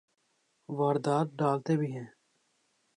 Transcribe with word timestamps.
واردات 0.69 1.27
ڈالتے 1.39 1.73
بھی 1.79 1.89
ہیں۔ 1.95 2.07